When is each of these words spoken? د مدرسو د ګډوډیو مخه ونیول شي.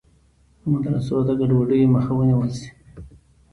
د 0.59 0.61
مدرسو 0.73 1.15
د 1.27 1.29
ګډوډیو 1.39 1.93
مخه 1.95 2.11
ونیول 2.15 2.49
شي. 2.59 2.69